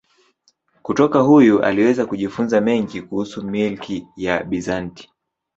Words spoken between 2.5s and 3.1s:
mengi